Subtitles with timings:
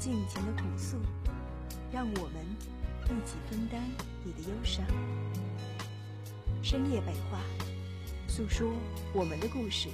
[0.00, 0.96] 尽情的朴诉，
[1.92, 2.42] 让我们
[3.04, 3.78] 一起分担
[4.24, 4.82] 你的忧伤。
[6.62, 7.38] 深夜北话，
[8.26, 8.72] 诉说
[9.12, 9.90] 我们的故事。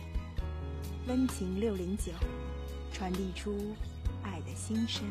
[1.09, 2.13] 温情六零九，
[2.93, 3.75] 传递出
[4.23, 5.05] 爱的心声。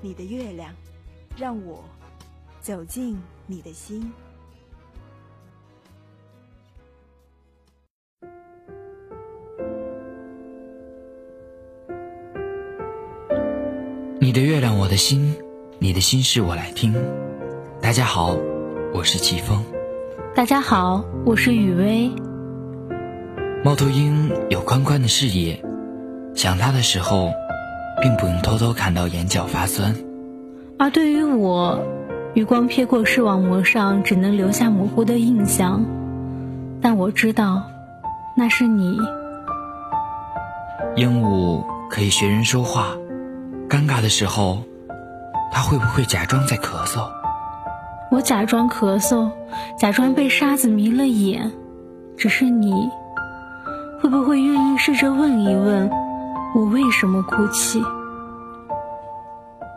[0.00, 0.74] 你的月亮，
[1.36, 1.84] 让我
[2.62, 4.10] 走进你的心。
[14.28, 15.36] 你的月亮，我的心，
[15.78, 16.94] 你的心事我来听。
[17.80, 18.36] 大家好，
[18.92, 19.64] 我是季风。
[20.34, 22.12] 大家好，我是雨薇。
[23.64, 25.64] 猫头鹰有宽宽的视野，
[26.34, 27.30] 想它的时候，
[28.02, 29.96] 并不用偷偷看到眼角发酸。
[30.78, 31.82] 而对于我，
[32.34, 35.86] 余光瞥过视网膜上，只能留下模糊的印象。
[36.82, 37.62] 但我知道，
[38.36, 38.98] 那是你。
[40.96, 42.94] 鹦鹉可以学人说话。
[43.68, 44.62] 尴尬的时候，
[45.52, 47.06] 他会不会假装在咳嗽？
[48.10, 49.30] 我假装咳嗽，
[49.78, 51.52] 假装被沙子迷了眼。
[52.16, 52.72] 只是你，
[54.00, 55.90] 会不会愿意试着问一问，
[56.54, 57.80] 我为什么哭泣？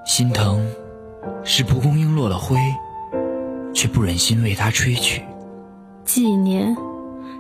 [0.06, 0.66] 心疼，
[1.44, 2.58] 是蒲公英落了灰，
[3.74, 5.22] 却不忍心为它吹去；
[6.06, 6.76] 纪念，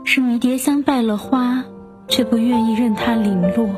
[0.03, 1.63] 是迷迭香败了花，
[2.07, 3.69] 却不愿意任它零落。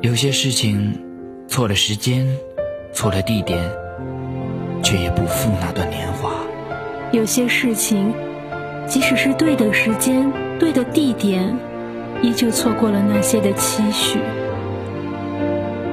[0.00, 1.09] 有些事情。
[1.50, 2.24] 错了时间，
[2.92, 3.68] 错了地点，
[4.84, 6.30] 却也不负那段年华。
[7.10, 8.14] 有些事情，
[8.86, 10.30] 即使是对的时间、
[10.60, 11.58] 对的地点，
[12.22, 14.20] 依旧错过了那些的期许。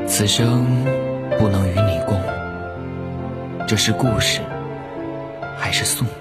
[0.05, 0.63] 此生
[1.39, 2.21] 不能与你共，
[3.67, 4.41] 这是故事，
[5.57, 6.13] 还是宿命？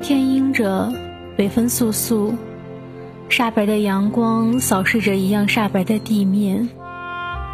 [0.00, 0.90] 天阴着，
[1.36, 2.34] 北风簌簌。
[3.30, 6.68] 煞白的阳光扫视着一样煞白的地面，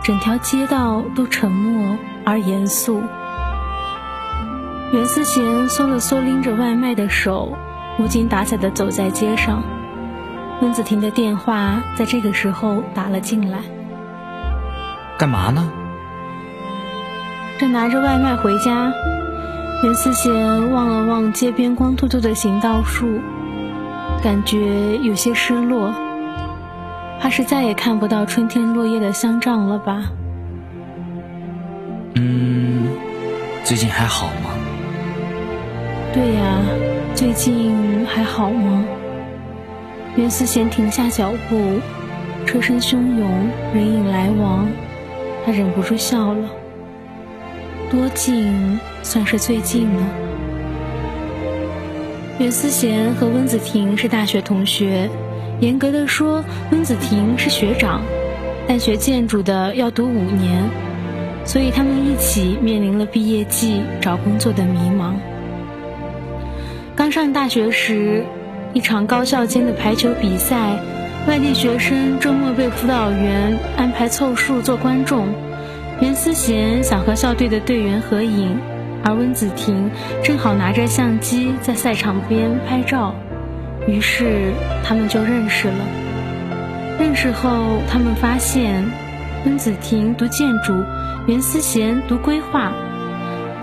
[0.02, 3.02] 整条街道都沉默而严肃。
[4.90, 7.52] 袁思贤缩了缩拎着外卖的手，
[7.98, 9.62] 无精打采地走在街上。
[10.62, 13.58] 温子婷的电话在这个时候打了进来。
[15.18, 15.70] 干嘛呢？
[17.58, 18.90] 正拿着外卖回家。
[19.84, 23.20] 袁思贤望了望街边光秃秃的行道树。
[24.22, 25.94] 感觉有些失落，
[27.20, 30.02] 怕是再也看不到春天落叶的香樟了吧？
[32.14, 32.88] 嗯，
[33.62, 34.50] 最近还好吗？
[36.12, 36.58] 对呀，
[37.14, 38.84] 最近还好吗？
[40.16, 41.78] 袁思贤停下脚步，
[42.46, 43.30] 车声汹涌，
[43.74, 44.66] 人影来往，
[45.44, 46.48] 他忍不住笑了。
[47.90, 50.02] 多近算是最近呢？
[52.38, 55.08] 袁思贤和温子婷是大学同学，
[55.58, 58.02] 严格的说，温子婷是学长，
[58.68, 60.68] 但学建筑的要读五年，
[61.46, 65.14] 所以他们一起面临了毕业季找工作的迷茫。
[66.94, 68.22] 刚上大学时，
[68.74, 70.78] 一场高校间的排球比赛，
[71.26, 75.26] 外地学生周末被辅导员安排凑数做观众，
[76.02, 78.58] 袁思贤想和校队的队员合影。
[79.06, 79.88] 而温子婷
[80.20, 83.14] 正好拿着相机在赛场边拍照，
[83.86, 84.50] 于是
[84.82, 85.78] 他们就认识了。
[86.98, 88.84] 认识后，他们发现
[89.44, 90.82] 温子婷读建筑，
[91.28, 92.72] 袁思贤读规划，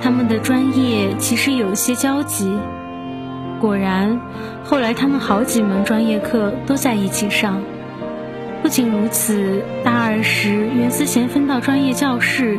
[0.01, 2.57] 他们的专业其实有些交集。
[3.59, 4.17] 果然，
[4.63, 7.61] 后来他们好几门专业课都在一起上。
[8.61, 12.57] 不仅如此，大二时袁思贤分到专业教室，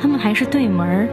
[0.00, 1.08] 他们还是对门儿。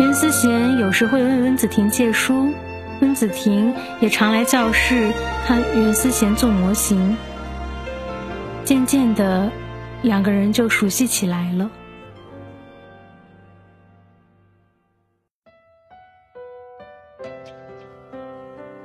[0.00, 2.54] 袁思贤有时会问温子婷借书，
[3.02, 5.12] 温子婷也常来教室
[5.46, 7.14] 看袁思贤做模型。
[8.64, 9.52] 渐渐的，
[10.00, 11.70] 两个人就熟悉起来了。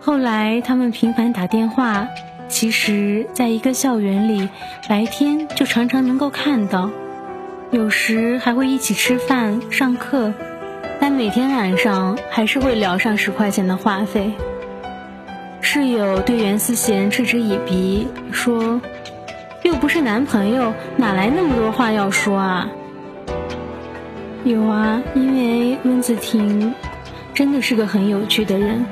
[0.01, 2.09] 后来他们频繁打电话，
[2.50, 4.50] 其实在一个校园里，
[4.89, 6.91] 白天就常常能够看到，
[7.71, 10.33] 有时还会一起吃饭、上课。
[11.07, 14.31] 但每天晚上还是会聊上十块钱的话费。
[15.62, 18.81] 室友对袁思贤嗤之以鼻，说
[19.62, 22.68] ：“又不是男朋友，哪来那么多话要说啊？”
[24.46, 26.74] 有啊，因为温子婷
[27.36, 28.84] 真的是个很有趣的人。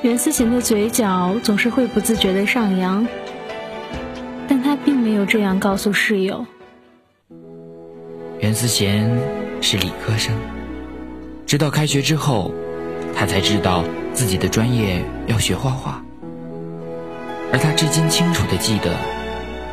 [0.00, 3.06] 袁思贤的嘴角总是会不自觉的上扬，
[4.48, 6.46] 但他并没有这样告诉室友。
[8.40, 9.14] 袁思贤
[9.60, 10.34] 是理科生，
[11.54, 12.52] 直到开学之后，
[13.14, 16.02] 他才知道自己的专业要学画画。
[17.52, 18.90] 而他至今清楚的记得，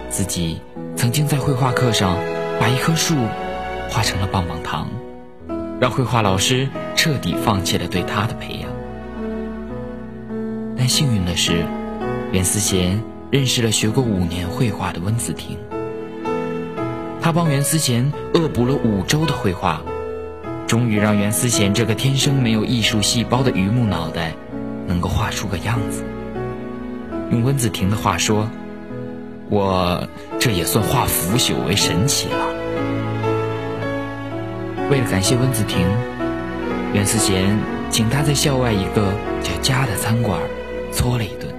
[0.07, 0.61] 自己
[0.95, 2.19] 曾经在绘画课上
[2.59, 3.15] 把一棵树
[3.89, 4.87] 画成了棒棒糖，
[5.79, 8.69] 让绘画老师彻底放弃了对他的培养。
[10.77, 11.65] 但幸运的是，
[12.31, 13.01] 袁思贤
[13.31, 15.57] 认识了学过五年绘画的温子婷。
[17.19, 19.81] 他帮袁思贤恶补了五周的绘画，
[20.71, 24.33] 终于让袁思贤这个天生没有艺术细胞的榆木脑袋，
[24.87, 26.01] 能够画出个样子。
[27.29, 28.49] 用温子婷的话说
[29.51, 30.07] ：“我
[30.39, 32.45] 这也算化腐朽为神奇了。”
[34.89, 35.85] 为了感谢温子婷，
[36.93, 37.59] 袁思贤
[37.89, 39.13] 请他在校外一个
[39.43, 40.39] 叫家的餐馆
[40.93, 41.53] 搓了一顿。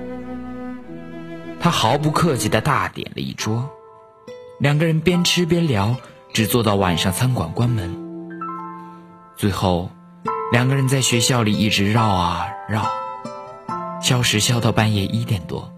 [1.60, 3.68] 他毫不客气地大点了一桌。
[4.58, 5.96] 两个人边吃边聊，
[6.32, 8.01] 只坐到晚上餐馆关门。
[9.42, 9.90] 最后，
[10.52, 12.84] 两个人在学校里一直绕啊绕，
[14.00, 15.72] 消食消到半夜一点多。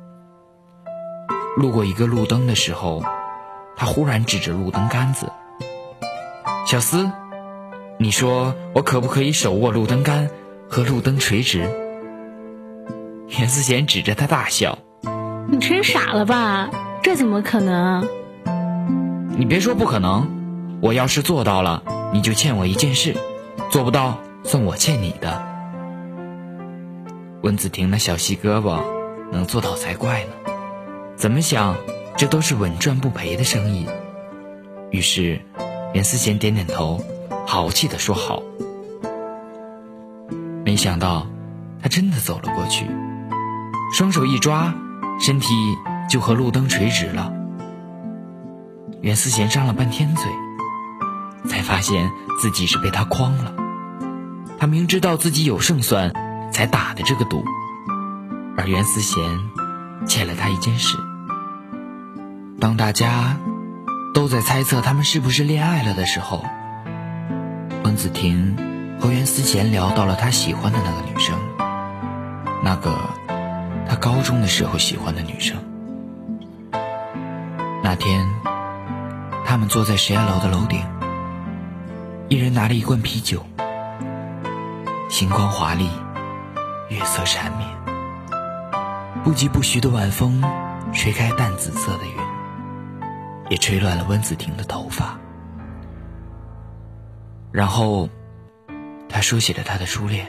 [1.56, 3.02] 路过一个路灯的时候，
[3.74, 5.32] 他忽然指着路灯杆子
[6.68, 7.10] ：“小思，
[7.98, 10.28] 你说我可不可以手握路灯杆
[10.68, 11.60] 和路灯垂直？”
[13.38, 14.76] 袁思贤指着他大笑
[15.48, 16.68] ：“你真傻了吧？
[17.02, 18.06] 这怎么可能？”
[19.38, 20.28] 你别说不可能，
[20.82, 21.82] 我要是做到了，
[22.12, 23.14] 你就欠我一件事；
[23.74, 25.44] 做不到，算我欠你的。
[27.42, 28.80] 温子婷那小细胳膊
[29.32, 30.30] 能做到才怪呢，
[31.16, 31.74] 怎么想，
[32.16, 33.88] 这都是稳赚不赔的生意。
[34.92, 35.40] 于是，
[35.92, 37.04] 袁思贤点点头，
[37.48, 38.44] 豪气的说好。
[40.64, 41.26] 没想到，
[41.82, 42.86] 他真的走了过去，
[43.92, 44.72] 双手一抓，
[45.18, 45.48] 身体
[46.08, 47.32] 就和路灯垂直了。
[49.00, 50.30] 袁思贤张了半天嘴，
[51.50, 52.08] 才发现
[52.40, 53.52] 自己是被他诓了。
[54.64, 56.10] 他明知道自己有胜算，
[56.50, 57.44] 才打的这个赌。
[58.56, 59.22] 而袁思贤
[60.06, 60.96] 欠了他一件事。
[62.58, 63.36] 当大家
[64.14, 66.42] 都在猜测他们是不是恋爱了的时候，
[67.84, 68.56] 温子婷
[68.98, 71.38] 和袁思贤聊到了他喜欢的那个女生，
[72.62, 72.98] 那个
[73.86, 75.58] 他高中的时候喜欢的女生。
[77.82, 78.26] 那天。
[79.46, 80.80] 他们坐在实验楼的楼顶，
[82.30, 83.44] 一人拿了一罐啤酒。
[85.14, 85.88] 星光华丽，
[86.88, 87.70] 月色缠绵，
[89.22, 90.42] 不疾不徐的晚风
[90.92, 93.08] 吹开淡紫色的云，
[93.48, 95.16] 也吹乱了温子婷的头发。
[97.52, 98.08] 然后，
[99.08, 100.26] 他说起了他的初恋。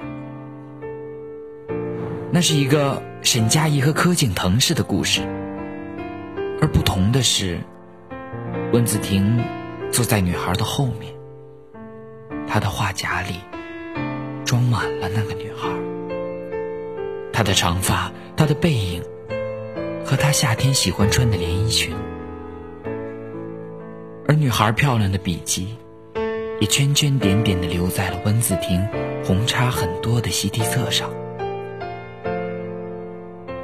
[2.31, 5.23] 那是一个沈佳宜和柯景腾式的故事，
[6.61, 7.59] 而不同的是。
[8.71, 9.43] 温子婷
[9.91, 11.11] 坐在女孩的后面，
[12.47, 13.39] 她的画夹里
[14.45, 15.67] 装满了那个女孩，
[17.33, 19.01] 她的长发，她的背影，
[20.05, 21.93] 和她夏天喜欢穿的连衣裙，
[24.27, 25.75] 而女孩漂亮的笔记，
[26.59, 28.87] 也圈圈点点的留在了温子婷
[29.25, 31.09] 红叉很多的习题册上。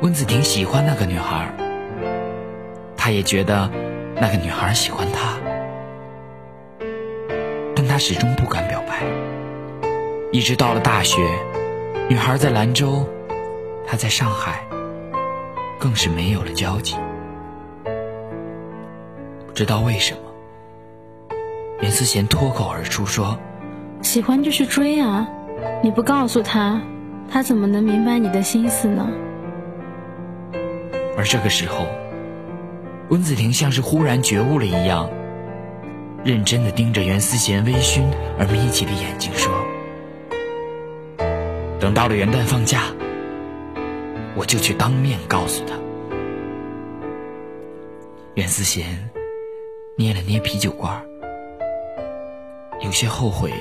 [0.01, 1.53] 温子婷喜欢那个女孩，
[2.97, 3.69] 她也觉得。
[4.13, 5.39] 那个女孩喜欢她，
[7.75, 9.01] 但她始终不敢表白。
[10.33, 11.21] 一直到了大学，
[12.07, 13.05] 女孩在兰州，
[13.85, 14.65] 他在上海，
[15.77, 16.95] 更是没有了交集。
[19.45, 21.35] 不知道为什么，
[21.81, 23.37] 袁思贤脱口而出说
[24.01, 25.27] ：“喜欢就去追啊！
[25.83, 26.81] 你不告诉他，
[27.29, 29.05] 他怎么能明白你的心思呢？”
[31.17, 31.85] 而这个时候。
[33.09, 35.09] 温子婷像是忽然觉悟了一样，
[36.23, 38.03] 认真的盯着袁思贤微醺
[38.39, 39.51] 而眯起的眼睛说
[41.81, 42.83] ：“等到了元旦放假，
[44.35, 45.73] 我就去当面告诉他。”
[48.35, 49.09] 袁思贤
[49.95, 51.03] 捏了捏啤酒罐，
[52.81, 53.51] 有些后悔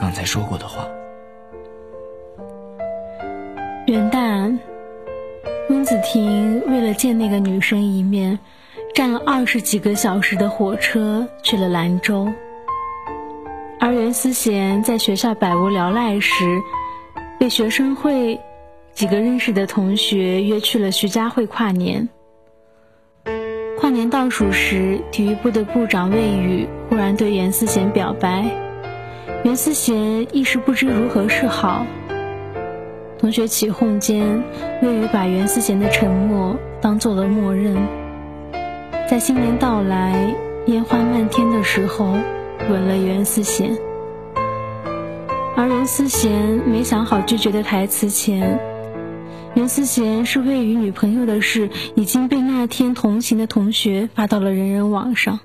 [0.00, 0.88] 刚才说过的话。
[3.86, 4.58] 元旦，
[5.68, 8.38] 温子婷为了见那个女生一面。
[8.94, 12.28] 站了二十几个小时的火车去了兰州，
[13.80, 16.60] 而袁思贤在学校百无聊赖时，
[17.38, 18.40] 被学生会
[18.92, 22.08] 几个认识的同学约去了徐家汇跨年。
[23.78, 28.44] 跨年倒数时，体育部的部长魏宇忽然对袁思贤表白，
[29.42, 31.84] 袁思贤一时不知如何是好。
[33.18, 34.42] 同学起哄间，
[34.80, 37.76] 魏宇把袁思贤的沉默当做了默认。
[39.06, 40.34] 在新年到来、
[40.66, 42.16] 烟花漫天的时候，
[42.70, 43.76] 吻了袁思贤。
[45.56, 48.58] 而任思贤没想好拒绝的台词前。
[49.54, 55.38] 任思贤是为与女朋友的事已经被那天同行的同学发到了人人网上，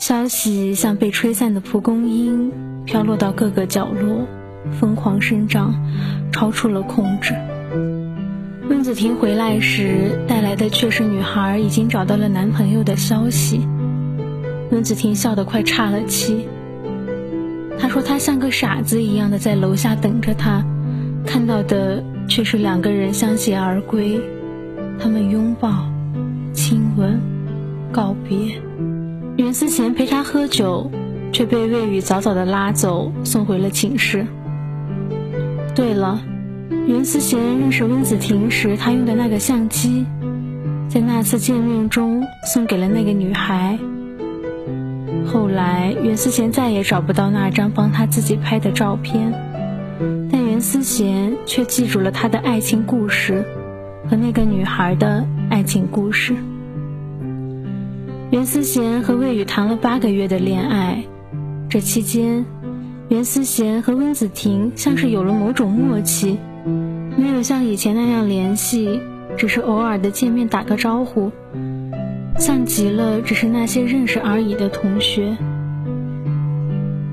[0.00, 2.50] 消息像被吹散的蒲公英，
[2.84, 4.26] 飘落到各个角落，
[4.80, 5.72] 疯狂生长，
[6.32, 7.32] 超出了控制。
[8.68, 13.60] 温子婷回来时带来的却是女孩已经找到了男朋友的消息。
[14.72, 16.48] 温子婷笑得快岔了气。
[17.94, 20.60] 说他像个傻子一样的在楼下等着他，
[21.24, 22.02] 看到的。
[22.26, 24.18] 却是两个人相携而归，
[24.98, 25.86] 他们拥抱、
[26.54, 27.20] 亲吻、
[27.92, 28.58] 告别。
[29.36, 30.90] 袁思贤陪他喝酒，
[31.30, 34.26] 却被魏宇早早的拉走，送回了寝室。
[35.74, 36.18] 对了，
[36.86, 40.06] 袁思贤认识温子婷时，他用的那个相机，
[40.88, 42.22] 在那次见面中
[42.54, 43.78] 送给了那个女孩。
[45.34, 49.34] 后来，袁思贤再也找不到那张帮他自己拍的照片。
[50.30, 53.44] 但袁思贤却记住了他的爱情故事
[54.08, 56.36] 和那个女孩的爱情故事。
[58.30, 61.02] 袁思贤和魏宇谈了八个月的恋爱，
[61.68, 62.44] 这期间，
[63.08, 66.38] 袁思贤和温子婷像是有了某种默契，
[67.16, 69.00] 没有像以前那样联系，
[69.36, 71.32] 只是偶尔的见面打个招呼，
[72.38, 75.36] 像极了只是那些认识而已的同学。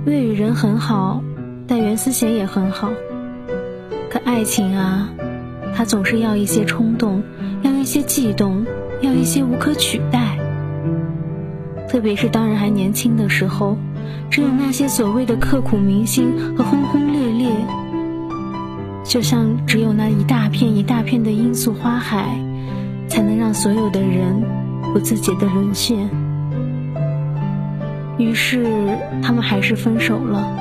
[0.05, 1.23] 魏宇人很好。
[1.67, 2.91] 但袁思贤也很好，
[4.09, 5.07] 可爱情啊，
[5.73, 7.23] 它总是要一些冲动，
[7.61, 8.65] 要一些悸动，
[8.99, 10.37] 要一些无可取代。
[11.87, 13.77] 特别是当人还年轻的时候，
[14.29, 17.49] 只有那些所谓的刻骨铭心和轰轰烈烈，
[19.05, 22.37] 就像只有那一大片一大片的罂粟花海，
[23.07, 24.43] 才能让所有的人
[24.93, 26.09] 不自觉的沦陷。
[28.17, 30.57] 于是，他们还是分手了。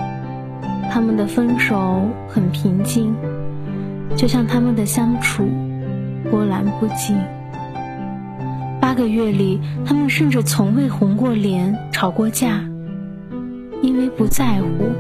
[0.90, 3.14] 他们的分手很平静，
[4.16, 5.48] 就像他们的相处
[6.30, 7.16] 波澜不惊。
[8.80, 12.60] 八个月里，他们甚至从未红过脸、吵过架。
[13.82, 14.90] 因为不在乎，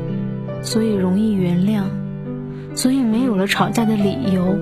[0.62, 1.82] 所以容易原谅，
[2.74, 4.56] 所以没有了吵架的理由，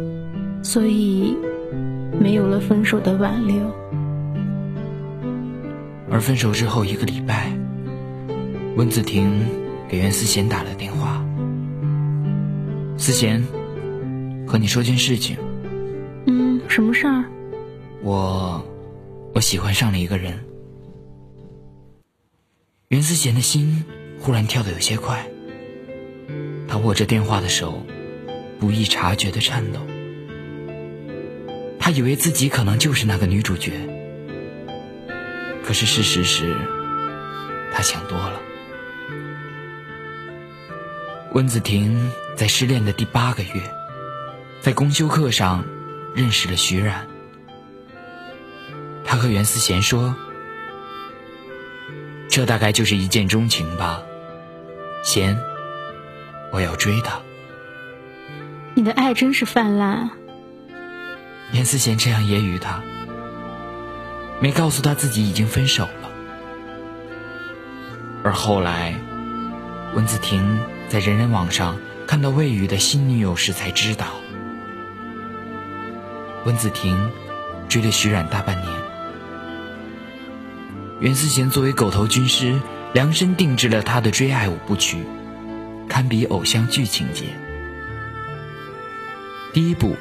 [0.61, 1.37] 所以
[2.19, 3.57] 没有了分手的挽留。
[6.11, 7.53] 而分手之后一个礼拜，
[8.77, 9.45] 温子婷
[9.89, 11.25] 给袁思贤打了电话。
[12.97, 13.43] 思贤，
[14.47, 15.37] 和你说件事情。
[16.27, 17.25] 嗯，什么事儿？
[18.03, 18.65] 我，
[19.35, 20.39] 我喜欢上了一个人。
[22.89, 23.85] 袁思贤的心
[24.19, 25.27] 忽然跳得有些快，
[26.67, 27.83] 他握着电话的手
[28.59, 29.81] 不易察觉的颤抖。
[31.79, 33.73] 他以为自己可能就是那个女主角，
[35.69, 36.57] 可是事实是，
[37.75, 38.41] 他想多了。
[41.35, 43.51] 温子婷在失恋的第八个月，
[44.63, 45.67] 在公休课上
[46.15, 47.07] 认识了徐冉。
[49.05, 50.17] 他和袁思贤说
[52.31, 54.03] ：“这大概就是一见钟情吧，
[55.05, 55.39] 贤，
[56.51, 57.21] 我要追她。”
[58.73, 60.09] 你的爱真是泛滥。
[61.53, 62.83] 袁思贤这样揶揄他，
[64.41, 66.11] 没告诉他自己已经分手了。
[68.25, 68.95] 而后来，
[69.95, 70.59] 温子婷。
[70.89, 74.07] 在人人网上看到魏宇的新女友时，才知道
[76.47, 77.11] 温子婷
[77.69, 78.73] 追了徐冉大半年。
[80.99, 82.59] 袁思贤作为狗头军师，
[82.95, 85.05] 量身定制了他的追爱五部曲，
[85.91, 87.25] 堪比偶像剧情节。
[89.53, 89.95] 第一步，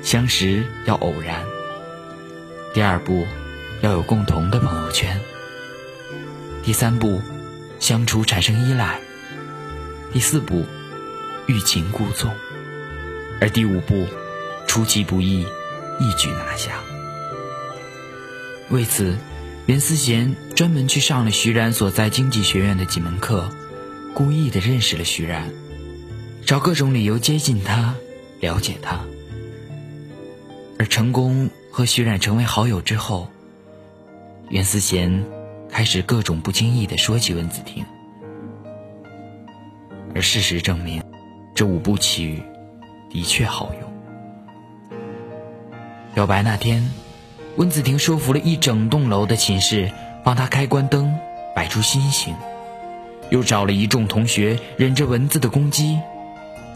[0.00, 1.40] 相识要偶然；
[2.72, 3.26] 第二步，
[3.82, 5.16] 要有共同的朋友圈；
[6.62, 7.22] 第三步，
[7.78, 9.00] 相处产生依赖。
[10.12, 10.66] 第四步，
[11.46, 12.30] 欲擒故纵；
[13.40, 14.06] 而第五步，
[14.66, 15.46] 出其不意，
[15.98, 16.80] 一举拿下。
[18.68, 19.16] 为此，
[19.64, 23.48] 袁思贤专门去上了徐冉所在经济学院的几门课，
[24.12, 25.50] 故意的认识了徐冉，
[26.44, 27.94] 找各种理由接近他，
[28.40, 29.00] 了解他。
[30.78, 33.30] 而成功和徐冉成为好友之后，
[34.50, 35.24] 袁思贤
[35.68, 37.84] 开始各种不经意的说起温子婷。
[40.12, 41.00] 而事实证明，
[41.54, 42.42] 这五部曲
[43.08, 44.98] 的确好用。
[46.12, 46.84] 表白那天，
[47.58, 49.88] 温子婷说服了一整栋楼的寝室
[50.24, 51.16] 帮她开关灯，
[51.54, 52.34] 摆出心形，
[53.30, 55.96] 又找了一众同学忍着蚊子的攻击，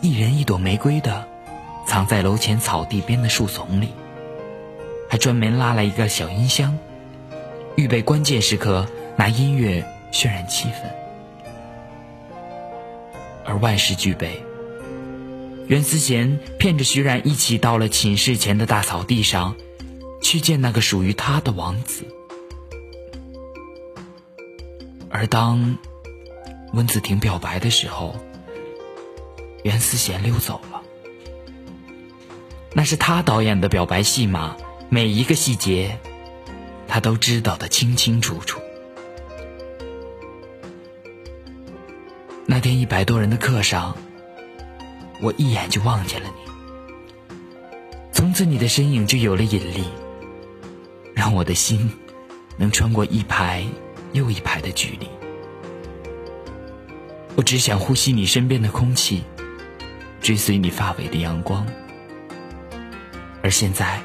[0.00, 1.26] 一人一朵玫瑰的
[1.88, 3.88] 藏在楼前草地边的树丛里，
[5.10, 6.78] 还专门拉来一个小音箱，
[7.76, 10.90] 预备关键时刻拿音乐渲染气氛。
[13.44, 14.42] 而万事俱备。
[15.66, 19.56] 袁思贤骗着徐冉一起到了寝室前的大草地上，
[20.22, 22.04] 去见那个属于他的王子。
[25.08, 25.78] 而当
[26.72, 28.14] 温子婷表白的时候，
[29.62, 30.82] 袁思贤溜走了。
[32.72, 34.56] 那是他导演的表白戏码，
[34.90, 35.98] 每一个细节，
[36.94, 38.60] 他都知道的清清楚楚。
[42.46, 43.96] 那天一百多人的课上。
[45.20, 47.34] 我一眼就望见了你，
[48.12, 49.84] 从此你的身影就有了引力，
[51.14, 51.90] 让我的心
[52.56, 53.64] 能穿过一排
[54.12, 55.08] 又一排的距离。
[57.34, 59.24] 我只想呼吸你身边的空气，
[60.20, 61.66] 追随你发尾的阳光。
[63.42, 64.00] 而现在，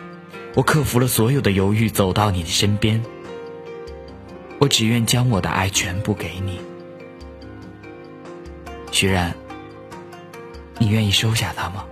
[0.55, 3.01] 我克服了所有的犹豫，走到你的身边。
[4.59, 6.59] 我只愿将我的爱全部给你，
[8.91, 9.33] 徐然。
[10.81, 11.85] 你愿意收下他吗？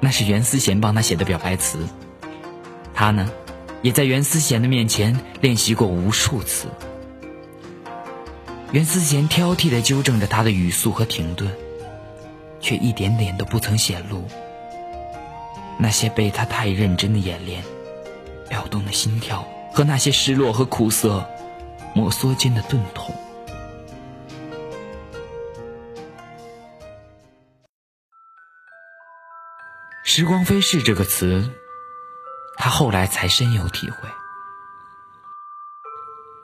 [0.00, 1.86] 那是袁思贤帮他写的表白词，
[2.94, 3.28] 他呢，
[3.82, 6.68] 也在袁思贤的面前练习过无数次。
[8.70, 11.50] 袁思贤挑剔的纠正着他的语速和停顿，
[12.60, 14.24] 却一点点都不曾显露
[15.78, 17.62] 那些被他太认真的演练
[18.50, 21.24] 撩动的心跳和那些失落和苦涩
[21.94, 23.14] 摩挲间的钝痛。
[30.02, 31.48] 时光飞逝这个词，
[32.56, 33.96] 他后来才深有体会。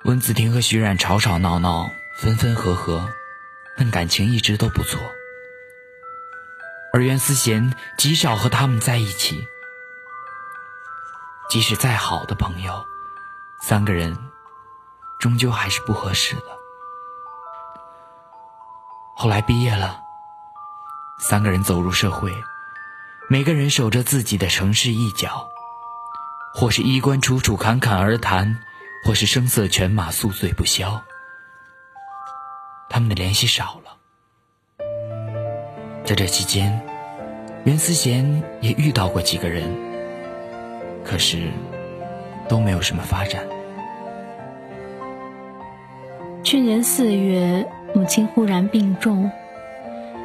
[0.05, 3.09] 温子婷和徐冉吵吵闹闹，分分合合，
[3.77, 5.01] 但感情一直都不错。
[6.95, 9.49] 而袁思贤极少和他们在一起，
[11.51, 12.87] 即使再好的朋友，
[13.61, 14.17] 三个人
[15.19, 16.43] 终究还是不合适的。
[19.17, 20.01] 后来毕业了，
[21.19, 22.33] 三个人走入社会。
[23.29, 25.49] 每个人守着自己的城市一角，
[26.55, 28.61] 或是衣冠楚楚侃侃而谈，
[29.05, 31.03] 或是声色犬马宿醉不消。
[32.89, 33.84] 他们的联系少了。
[36.05, 36.81] 在这期间，
[37.65, 39.65] 袁思贤也遇到过几个人，
[41.05, 41.49] 可是
[42.49, 43.43] 都没有什么发展。
[46.43, 49.31] 去年四月，母亲忽然病重，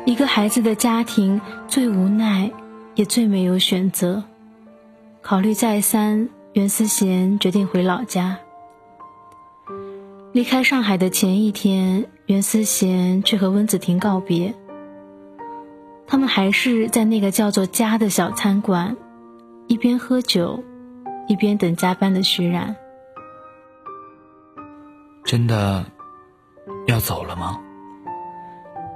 [0.05, 2.51] 一个孩子的家庭最无奈。
[2.95, 4.25] 也最没有选择。
[5.21, 8.39] 考虑再三，袁思贤决定回老家。
[10.33, 14.53] 离开上海的前一天，袁思贤却和温子婷告别。
[16.09, 18.97] 他们还是在那个叫做“家”的小餐馆，
[19.67, 20.63] 一边喝酒，
[21.27, 22.75] 一边等加班的徐冉。
[25.23, 25.85] 真的
[26.87, 27.61] 要走了吗？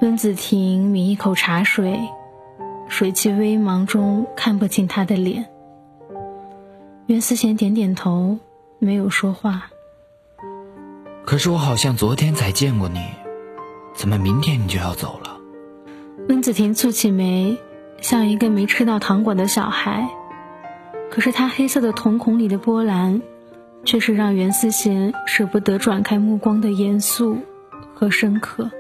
[0.02, 2.00] 温子婷抿一口茶水。
[2.90, 5.46] 水汽微茫中看不清他的脸。
[7.06, 8.40] 袁思贤点点头，
[8.80, 9.70] 没有说话。
[11.26, 13.00] 可是我好像昨天才见过你，
[13.94, 15.33] 怎么明天你就要走了？
[16.30, 17.58] 温子婷蹙起眉，
[18.02, 20.10] 像一个没吃到糖果的小孩。
[21.12, 23.22] 可是他黑色的瞳孔里的波澜，
[23.84, 27.38] 却是让袁思贤舍不得转开目光的严肃
[27.94, 28.72] 和深刻。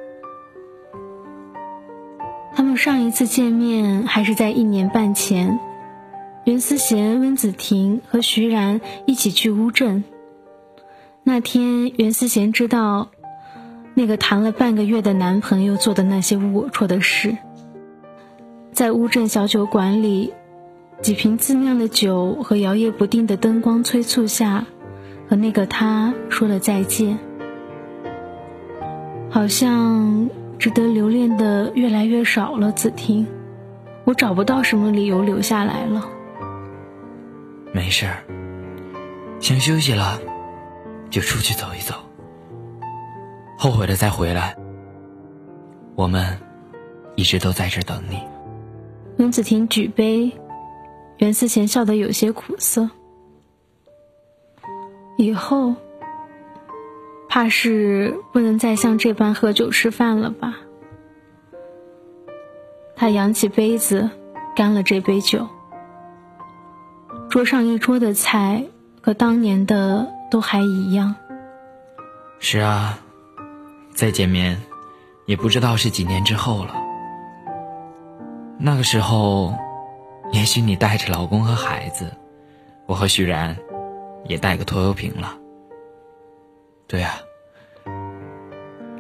[2.55, 5.59] 他们上一次见面还是在一年半前，
[6.45, 10.03] 袁思贤、温子婷和徐然一起去乌镇。
[11.23, 13.09] 那天，袁思贤知道
[13.93, 17.38] 那个谈了半个月的男朋友做的那些龌龊的事。
[18.71, 20.34] 在乌镇小酒馆里，
[21.01, 24.65] 几瓶自酿的酒和摇曳不定的灯光催促下，
[25.29, 27.17] 和那个他说了再见，
[29.29, 30.29] 好像。
[30.60, 33.27] 值得留恋的越来越少了，子婷，
[34.06, 36.08] 我找不到什么理由留下来了。
[37.73, 38.23] 没事儿，
[39.41, 40.21] 想休息了，
[41.10, 41.95] 就出去走一走。
[43.63, 44.58] 后悔了再回来，
[45.95, 46.38] 我们
[47.15, 48.21] 一直都在这等你。
[49.17, 50.34] 温子婷举杯，
[51.19, 52.89] 袁思贤笑得有些苦涩。
[55.17, 55.76] 以后。
[57.30, 60.56] 怕是不能再像这般喝酒吃饭了吧？
[62.97, 64.10] 他扬起杯子，
[64.58, 65.47] 干了这杯酒。
[67.30, 68.65] 桌上一桌的菜
[69.02, 71.15] 和当年的都还一样。
[72.39, 72.99] 是啊，
[73.93, 74.62] 再见面，
[75.25, 76.75] 也不知道是几年之后了。
[78.60, 79.53] 那个时候，
[80.32, 82.12] 也许你带着老公和孩子，
[82.88, 83.58] 我和徐然，
[84.27, 85.38] 也带个拖油瓶了。
[86.88, 87.13] 对啊，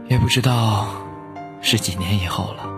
[0.07, 0.87] 也不知道
[1.61, 2.69] 是几年以后了。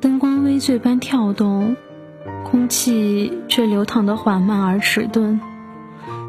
[0.00, 1.76] 灯光微醉般跳动，
[2.44, 5.40] 空气却流淌的缓慢而迟钝，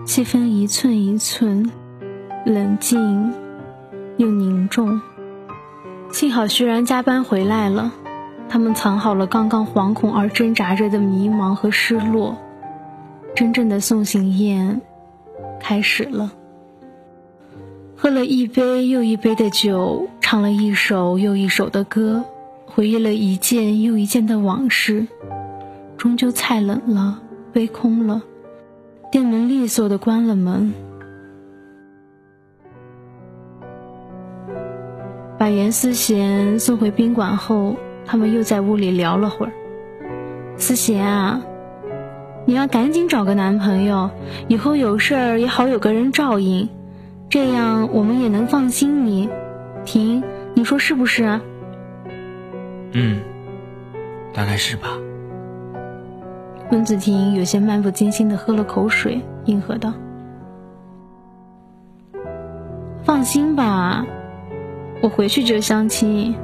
[0.06, 1.72] 气氛一寸一寸，
[2.46, 3.34] 冷静
[4.20, 5.00] 又凝重。
[6.12, 7.94] 幸好徐然加班回来了。
[8.50, 12.36] 他们藏好了刚刚惶恐而挣扎着的迷茫和失落，
[13.34, 14.82] 真正的送行宴
[15.62, 16.34] 开始了。
[17.96, 22.26] 喝了一杯又一杯的酒，唱了一首又一首的歌，
[22.66, 25.08] 回忆了一件又一件的往事，
[25.96, 27.22] 终究菜冷了，
[27.54, 28.22] 杯空了，
[29.12, 30.74] 店门利索的关了门，
[35.50, 37.76] 把严思贤送回宾馆后。
[38.06, 39.52] 他们又在屋里聊了会儿。
[40.58, 41.42] 思贤啊，
[42.46, 44.12] 你要赶紧找个男朋友，
[44.48, 46.70] 以后有事儿也好有个人照应，
[47.30, 49.30] 这样我们也能放心你。
[49.86, 51.40] 婷，你说是不是？
[52.94, 53.20] 嗯，
[54.34, 54.88] 大概是吧。
[56.72, 59.94] 温子婷有些漫不经心的喝了口水，应和道
[63.04, 64.06] ：“放心吧，
[65.02, 66.36] 我回去就相亲。”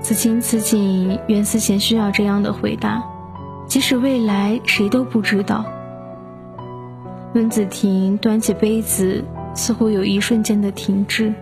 [0.00, 3.02] 此情此景，袁思贤需要这样的回答，
[3.66, 5.64] 即使未来谁都不知道。
[7.32, 11.32] 温子婷端起杯子，似乎有一瞬间的停滞。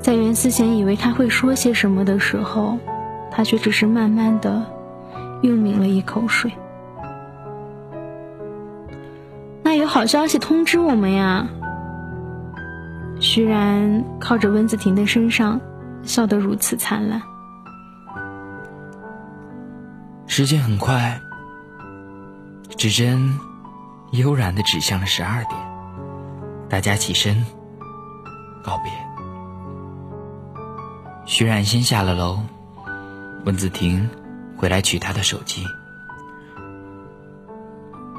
[0.00, 2.76] 在袁思贤以为他会说些什么的时候，
[3.30, 4.62] 他却只是慢慢的
[5.40, 6.50] 又抿了一口水。
[9.62, 11.48] 那有好消息通知我们呀！
[13.34, 15.60] 居然靠着温子婷的身上，
[16.04, 17.20] 笑得如此灿烂。
[20.28, 21.20] 时间很快，
[22.76, 23.36] 指针
[24.12, 25.60] 悠然的指向了十二点。
[26.68, 27.44] 大家起身
[28.62, 28.92] 告别。
[31.24, 32.38] 徐冉先下了楼，
[33.46, 34.08] 温子婷
[34.56, 35.64] 回来取他的手机。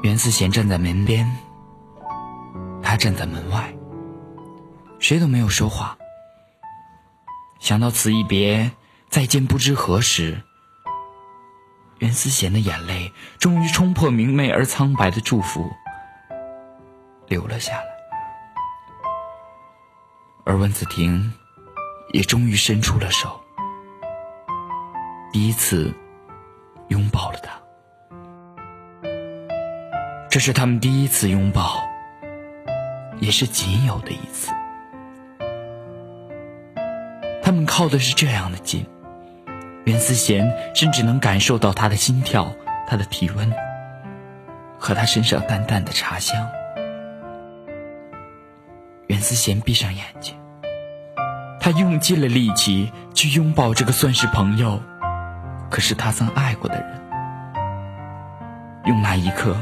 [0.02, 1.26] 袁思贤站在门边，
[2.82, 3.74] 他站在门外，
[5.06, 5.96] 谁都没有说话。
[7.60, 8.72] 想到此一别，
[9.08, 10.42] 再见不知何时。
[11.98, 15.70] 袁思贤的眼泪终于冲破明媚而苍白的祝福，
[17.28, 17.86] 流了下来，
[20.44, 21.32] 而温子婷
[22.12, 23.40] 也终于伸出了手，
[25.32, 25.94] 第一次
[26.88, 27.52] 拥抱了他。
[30.28, 31.80] 这是他们第一次拥抱，
[33.20, 34.50] 也是仅有的一次。
[37.46, 38.84] 他们靠的是这样的近。
[39.84, 42.52] 袁思贤甚至能感受到他的心跳、
[42.88, 43.52] 他的体温
[44.80, 46.48] 和他身上淡淡的茶香。
[49.06, 50.34] 袁思贤闭上眼睛，
[51.60, 54.82] 他用尽了力气去拥抱这个算是朋友，
[55.70, 57.00] 可是他曾爱过的人，
[58.86, 59.56] 用那一刻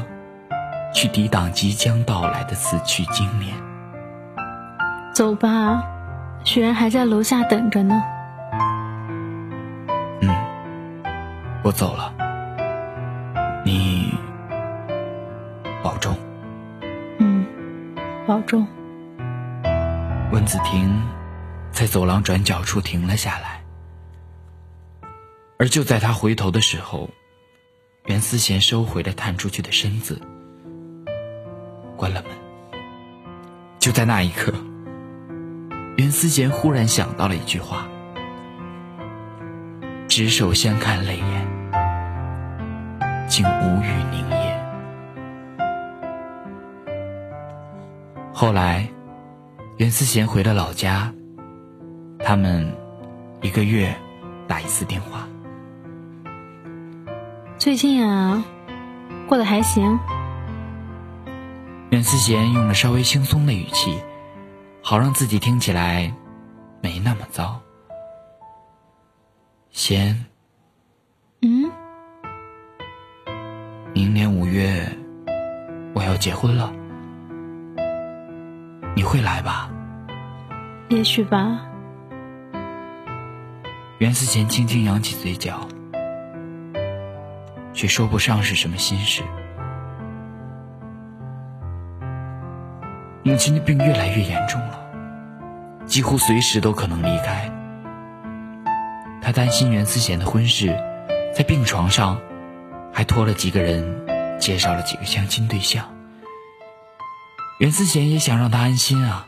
[0.91, 3.53] 去抵挡即将到来的死去经年。
[5.13, 5.83] 走吧，
[6.45, 8.01] 雪然还在楼下等着呢。
[10.21, 10.29] 嗯
[11.63, 12.13] 我走了，
[13.65, 14.13] 你
[15.83, 16.15] 保重。
[17.17, 17.43] 嗯，
[18.27, 18.65] 保重。
[20.31, 21.03] 温子婷
[21.71, 23.63] 在走廊转角处停了下来，
[25.57, 27.09] 而就在他回头的时候，
[28.05, 30.21] 袁思贤收回了探出去的身子，
[31.97, 32.31] 关了门。
[33.79, 34.53] 就在那一刻，
[35.97, 37.87] 袁思贤忽然想到了一句话。
[40.09, 41.47] 执手相看泪眼，
[43.27, 44.35] 竟无语凝噎。
[48.33, 48.89] 后来，
[49.77, 51.13] 袁思贤回了老家，
[52.19, 52.75] 他们
[53.41, 53.95] 一个月
[54.47, 55.27] 打一次电话。
[57.57, 58.43] 最近啊，
[59.27, 59.97] 过得还行。
[61.89, 63.97] 袁思贤用了稍微轻松的语气，
[64.87, 66.13] 好让自己听起来
[66.79, 67.59] 没那么糟。
[69.71, 70.27] 贤，
[71.41, 71.71] 嗯，
[73.95, 74.87] 明年五月
[75.95, 76.71] 我要结婚了，
[78.95, 79.71] 你会来吧？
[80.89, 81.65] 也许吧。
[83.97, 85.67] 袁思贤轻轻扬起嘴角，
[87.73, 89.23] 却说不上是什么心事。
[93.35, 94.79] 母亲的病越来越严重了，
[95.85, 97.51] 几乎随时都可能离开。
[99.21, 100.73] 他担心袁思贤的婚事，
[101.35, 102.17] 在病床上
[102.93, 105.93] 还托了几个人介绍了几个相亲对象。
[107.59, 109.27] 袁思贤也想让他安心啊，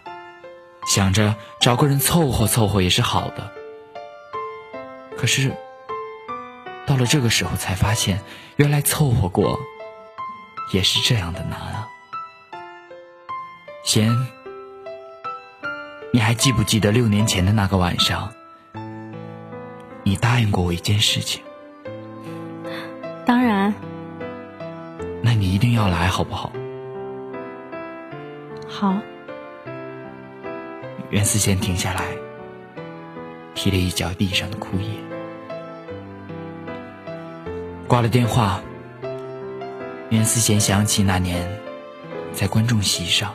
[0.87, 3.51] 想着找个人凑合凑合也是好的。
[5.17, 5.53] 可是
[6.85, 8.21] 到了这个时候，才发现
[8.55, 9.59] 原来凑合过
[10.71, 11.86] 也是这样的难啊。
[13.87, 14.13] 贤，
[16.11, 18.29] 你还记不记得六年前的那个晚上？
[20.03, 21.41] 你答应过我一件事情。
[23.25, 23.73] 当然。
[25.23, 26.51] 那你一定要来，好不好？
[28.67, 28.93] 好。
[31.09, 32.03] 袁思贤停下来，
[33.55, 34.89] 踢了一脚地上的枯叶，
[37.87, 38.59] 挂了电话。
[40.09, 41.49] 袁思贤想起那年
[42.33, 43.33] 在观众席上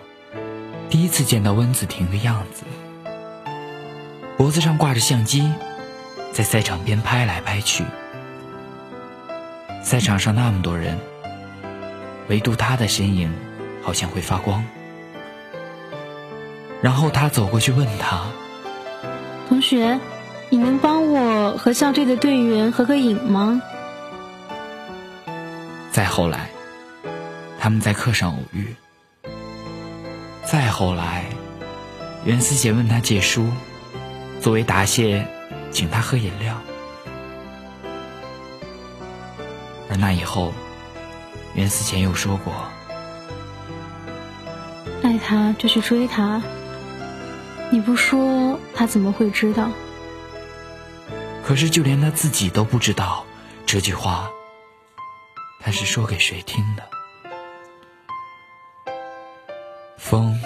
[0.92, 2.64] 第一次见到温子婷的样子，
[4.36, 5.50] 脖子上挂着相机。
[6.34, 7.82] 在赛场边拍来拍去，
[9.82, 10.98] 赛场上那么多人，
[12.28, 13.32] 唯独他的身影
[13.82, 14.62] 好像会发光。
[16.82, 18.26] 然后他走过去问他
[19.48, 19.98] ：“同学，
[20.50, 23.62] 你能帮我和校队的队员合个影吗？”
[25.90, 26.50] 再后来，
[27.58, 28.76] 他们在课上偶遇。
[30.52, 31.24] 再后来，
[32.26, 33.48] 袁思贤问他借书，
[34.38, 35.26] 作为答谢。
[35.70, 36.54] 请他喝饮料，
[39.88, 40.52] 而那以后，
[41.54, 42.52] 袁思杰又说过
[45.02, 46.42] ：“爱他就去追他，
[47.70, 49.70] 你不说他怎么会知道？”
[51.42, 53.24] 可是就连他自己都不知道
[53.64, 54.28] 这句话，
[55.60, 56.91] 他是说给谁听的。
[60.12, 60.38] 风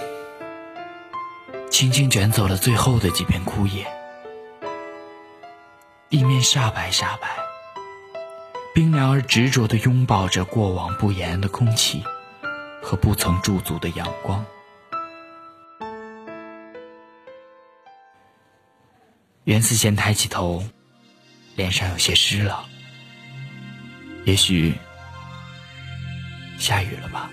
[1.72, 3.84] 轻轻卷走了最后的几片枯叶。
[6.08, 7.28] 地面煞白煞白，
[8.72, 12.04] 冰凉而执着地拥抱着过往不言的空气
[12.80, 14.46] 和不曾驻足的阳光。
[19.42, 20.62] 袁思贤抬起头，
[21.56, 22.64] 脸上有些湿了，
[24.24, 24.76] 也许
[26.56, 27.32] 下雨了吧。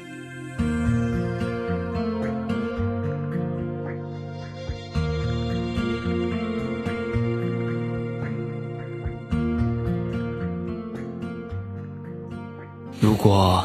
[13.14, 13.64] 如果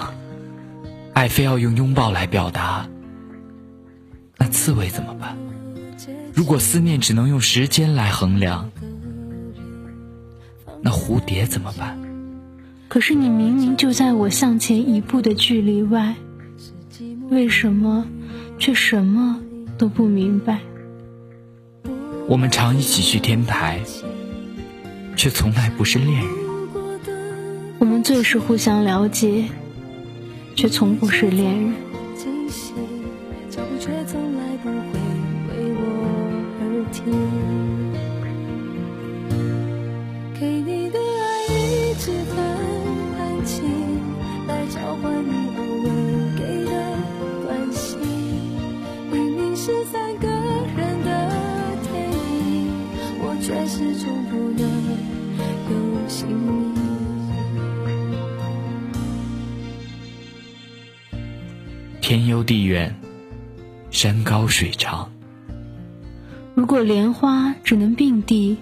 [1.15, 2.87] 爱非要用拥抱来表达，
[4.37, 5.39] 那刺猬怎么办？
[6.35, 8.71] 如果思念只能用时间来衡量，
[10.83, 11.99] 那蝴蝶怎么办？
[12.89, 16.15] 可是你明明就在我向前一步的距离外，
[17.31, 18.07] 为什么
[18.59, 19.41] 却什么
[19.79, 20.61] 都不明白？
[22.29, 23.81] 我们常一起去天台，
[25.17, 26.38] 却从来不是恋人。
[27.81, 29.45] 我们最是互相了解，
[30.57, 31.73] 却从不是恋人。
[32.17, 32.73] 惊喜
[33.49, 34.75] 脚步却从来不会
[35.49, 35.81] 为我
[36.61, 36.63] 而
[36.93, 36.99] 停
[40.39, 42.37] 给你的爱一直很
[43.17, 43.63] 安静，
[44.49, 45.89] 来交换你偶尔
[46.37, 46.71] 给的
[47.47, 47.99] 关心。
[49.13, 51.09] 明明是三个人的
[51.85, 52.75] 电影，
[53.21, 54.67] 我却始终不能
[55.71, 55.73] 有
[56.09, 56.98] 姓名。
[62.09, 62.97] 天悠地远，
[63.91, 65.13] 山高水长。
[66.55, 68.57] 如果莲花只能并蒂，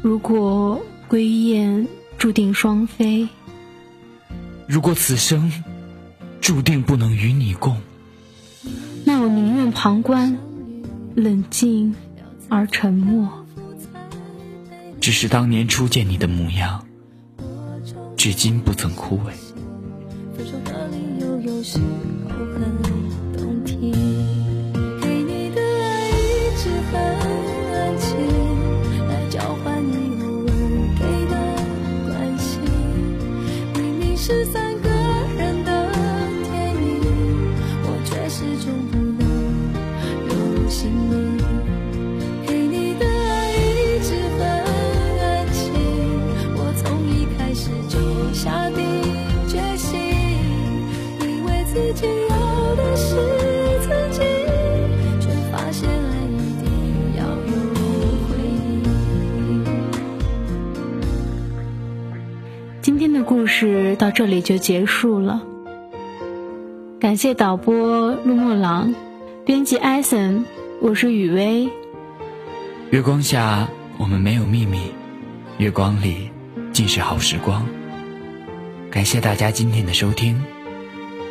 [0.00, 3.28] 如果归雁注定双飞，
[4.66, 5.52] 如果此生
[6.40, 7.76] 注定不能与你共，
[9.04, 10.38] 那我宁愿旁观，
[11.14, 11.94] 冷静
[12.48, 13.44] 而沉默。
[15.02, 16.86] 只是当年初见你的模样，
[18.16, 19.32] 至今不曾枯萎。
[20.38, 22.05] 有时候很
[34.26, 34.65] 十三
[64.06, 65.42] 到这里就结束了。
[67.00, 68.94] 感谢导播陆墨郎，
[69.44, 70.44] 编辑艾森，
[70.80, 71.68] 我是雨薇。
[72.90, 73.66] 月光下，
[73.98, 74.78] 我们没有秘密；
[75.58, 76.30] 月光里，
[76.72, 77.66] 尽是好时光。
[78.92, 80.40] 感谢大家今天的收听，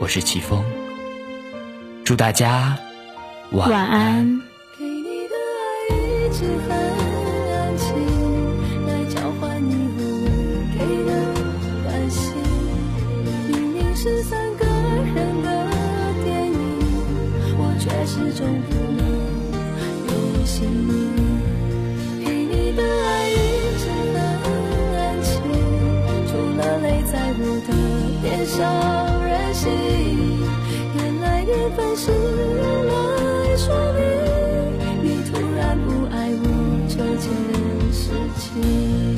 [0.01, 0.61] 我是齐峰。
[2.03, 2.77] 祝大家
[3.53, 4.41] 晚晚安。
[4.77, 7.04] 给你的爱一直很
[17.85, 19.05] 却始终不能
[20.07, 20.11] 有
[20.43, 20.89] 姓名。
[22.19, 23.33] 给你的爱一
[23.77, 23.85] 直
[24.41, 24.45] 很
[24.97, 25.29] 安静，
[26.25, 27.69] 除了泪在我的
[28.23, 28.57] 脸上
[29.29, 29.69] 任性。
[30.95, 32.91] 原来缘分是用来
[33.55, 34.01] 说明
[35.03, 36.43] 你突然不爱我
[36.89, 37.29] 这件
[37.93, 38.03] 事
[38.39, 39.14] 情。